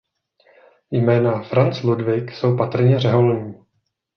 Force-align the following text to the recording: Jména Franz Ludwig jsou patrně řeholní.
Jména 0.91 1.41
Franz 1.43 1.83
Ludwig 1.83 2.31
jsou 2.35 2.57
patrně 2.57 2.99
řeholní. 2.99 3.53